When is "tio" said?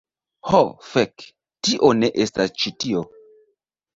1.67-1.91, 2.85-3.03